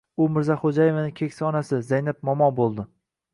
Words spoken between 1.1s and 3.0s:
keksa onasi Zaynab momo bo‘ldi.